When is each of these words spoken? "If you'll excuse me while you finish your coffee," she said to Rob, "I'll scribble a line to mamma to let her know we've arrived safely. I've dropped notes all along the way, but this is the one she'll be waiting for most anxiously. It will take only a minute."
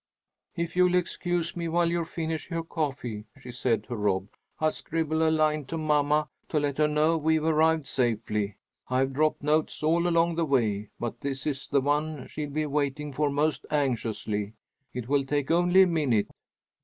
"If 0.55 0.75
you'll 0.75 0.95
excuse 0.95 1.55
me 1.55 1.67
while 1.67 1.91
you 1.91 2.03
finish 2.05 2.49
your 2.49 2.63
coffee," 2.63 3.25
she 3.39 3.51
said 3.51 3.83
to 3.83 3.95
Rob, 3.95 4.29
"I'll 4.59 4.71
scribble 4.71 5.21
a 5.21 5.29
line 5.29 5.65
to 5.65 5.77
mamma 5.77 6.27
to 6.49 6.59
let 6.59 6.79
her 6.79 6.87
know 6.87 7.17
we've 7.17 7.43
arrived 7.43 7.85
safely. 7.85 8.55
I've 8.89 9.13
dropped 9.13 9.43
notes 9.43 9.83
all 9.83 10.07
along 10.07 10.37
the 10.37 10.45
way, 10.45 10.87
but 10.99 11.21
this 11.21 11.45
is 11.45 11.67
the 11.67 11.81
one 11.81 12.25
she'll 12.25 12.49
be 12.49 12.65
waiting 12.65 13.11
for 13.13 13.29
most 13.29 13.63
anxiously. 13.69 14.53
It 14.91 15.07
will 15.07 15.23
take 15.23 15.51
only 15.51 15.83
a 15.83 15.87
minute." 15.87 16.31